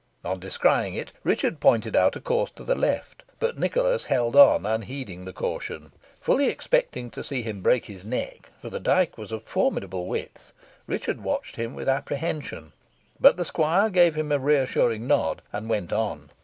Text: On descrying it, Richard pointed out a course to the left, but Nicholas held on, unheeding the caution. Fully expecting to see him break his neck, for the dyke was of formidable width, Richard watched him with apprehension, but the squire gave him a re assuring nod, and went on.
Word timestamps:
On 0.25 0.39
descrying 0.39 0.95
it, 0.95 1.11
Richard 1.23 1.59
pointed 1.59 1.95
out 1.95 2.15
a 2.15 2.19
course 2.19 2.49
to 2.55 2.63
the 2.63 2.73
left, 2.73 3.21
but 3.39 3.59
Nicholas 3.59 4.05
held 4.05 4.35
on, 4.35 4.65
unheeding 4.65 5.25
the 5.25 5.31
caution. 5.31 5.91
Fully 6.19 6.47
expecting 6.47 7.11
to 7.11 7.23
see 7.23 7.43
him 7.43 7.61
break 7.61 7.85
his 7.85 8.03
neck, 8.03 8.49
for 8.59 8.71
the 8.71 8.79
dyke 8.79 9.15
was 9.19 9.31
of 9.31 9.43
formidable 9.43 10.07
width, 10.07 10.53
Richard 10.87 11.21
watched 11.21 11.55
him 11.55 11.75
with 11.75 11.87
apprehension, 11.87 12.71
but 13.19 13.37
the 13.37 13.45
squire 13.45 13.91
gave 13.91 14.15
him 14.15 14.31
a 14.31 14.39
re 14.39 14.55
assuring 14.57 15.05
nod, 15.05 15.43
and 15.53 15.69
went 15.69 15.93
on. 15.93 16.31